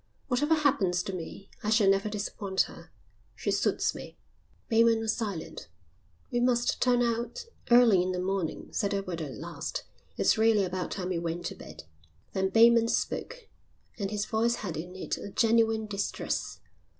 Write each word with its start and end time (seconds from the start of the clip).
Whatever 0.29 0.55
happens 0.55 1.03
to 1.03 1.13
me 1.13 1.47
I 1.61 1.69
shall 1.69 1.87
never 1.87 2.09
disappoint 2.09 2.61
her. 2.61 2.89
She 3.35 3.51
suits 3.51 3.93
me." 3.93 4.17
Bateman 4.67 4.97
was 4.99 5.15
silent. 5.15 5.67
"We 6.31 6.39
must 6.39 6.81
turn 6.81 7.03
out 7.03 7.45
early 7.69 8.01
in 8.01 8.11
the 8.11 8.17
morning," 8.19 8.69
said 8.71 8.95
Edward 8.95 9.21
at 9.21 9.35
last. 9.37 9.83
"It's 10.17 10.39
really 10.39 10.63
about 10.63 10.89
time 10.89 11.09
we 11.09 11.19
went 11.19 11.45
to 11.45 11.55
bed." 11.55 11.83
Then 12.33 12.49
Bateman 12.49 12.87
spoke 12.87 13.47
and 13.99 14.09
his 14.09 14.25
voice 14.25 14.55
had 14.65 14.75
in 14.75 14.95
it 14.95 15.19
a 15.19 15.29
genuine 15.29 15.85
distress. 15.85 16.59